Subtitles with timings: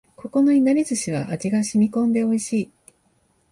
[0.15, 2.71] ここのいなり寿司は味が染み込んで美味しい